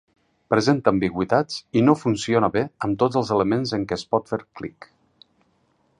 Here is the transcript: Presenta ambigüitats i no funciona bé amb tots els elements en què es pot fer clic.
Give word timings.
Presenta 0.53 0.93
ambigüitats 0.95 1.59
i 1.81 1.83
no 1.89 1.95
funciona 2.05 2.49
bé 2.57 2.65
amb 2.87 2.99
tots 3.05 3.19
els 3.23 3.33
elements 3.39 3.77
en 3.79 3.87
què 3.93 3.99
es 4.03 4.07
pot 4.15 4.33
fer 4.33 4.41
clic. 4.61 4.93